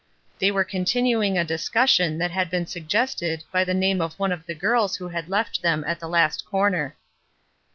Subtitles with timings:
[0.39, 4.47] They were continuing a discussion that had been suggested by the name of one of
[4.47, 6.95] the girls who had left them at the last comer.